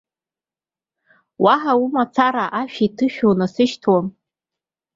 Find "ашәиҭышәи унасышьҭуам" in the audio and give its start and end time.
2.59-4.05